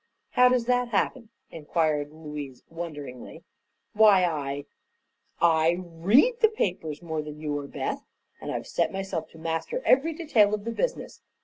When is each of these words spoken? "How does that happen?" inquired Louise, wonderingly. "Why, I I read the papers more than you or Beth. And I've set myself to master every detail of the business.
"How 0.31 0.49
does 0.49 0.65
that 0.65 0.87
happen?" 0.87 1.29
inquired 1.51 2.09
Louise, 2.11 2.63
wonderingly. 2.71 3.43
"Why, 3.93 4.23
I 4.25 4.65
I 5.39 5.77
read 5.79 6.39
the 6.41 6.49
papers 6.49 7.03
more 7.03 7.21
than 7.21 7.39
you 7.39 7.55
or 7.59 7.67
Beth. 7.67 8.01
And 8.41 8.51
I've 8.51 8.65
set 8.65 8.91
myself 8.91 9.29
to 9.29 9.37
master 9.37 9.79
every 9.85 10.13
detail 10.13 10.55
of 10.55 10.63
the 10.65 10.71
business. 10.71 11.21